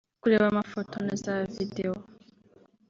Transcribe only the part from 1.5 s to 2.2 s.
videos